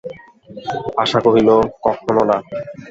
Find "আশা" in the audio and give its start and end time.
1.03-1.19